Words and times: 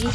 Hello, 0.00 0.08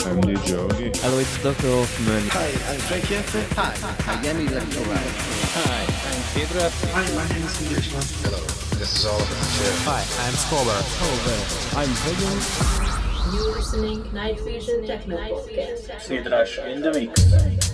I'm 0.00 0.16
DJ 0.24 0.56
Ogi. 0.56 0.96
Hello, 0.96 1.18
it's 1.18 1.42
Dr. 1.42 1.68
Hoffman. 1.68 2.24
Hi, 2.32 2.48
I'm 2.72 2.80
Frank 2.80 3.04
Jensen. 3.04 3.44
Hi, 3.50 3.76
I'm 4.08 4.24
Yemi. 4.24 4.48
Lectorai. 4.48 5.04
Hi, 5.52 5.84
I'm 6.08 6.22
Pedro. 6.32 6.64
Hi, 6.72 7.04
my 7.14 7.28
name 7.34 7.44
is 7.44 7.60
Englishman. 7.60 8.00
Hello, 8.24 8.40
this 8.78 8.96
is 8.96 9.04
Oliver 9.04 9.36
Hi, 9.84 10.00
I'm 10.24 10.32
Scholar. 10.40 10.80
I'm 11.76 11.92
Hagen. 12.08 12.40
You're 13.36 13.52
listening 13.56 14.00
Night 14.14 14.40
Vision 14.40 14.86
Techno 14.86 15.18
Podcast. 15.18 16.00
Sidrash 16.00 16.56
in 16.66 16.80
the 16.80 16.92
mix. 16.94 17.73